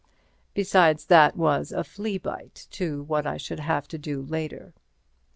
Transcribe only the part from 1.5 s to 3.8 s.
a flea bite to what I should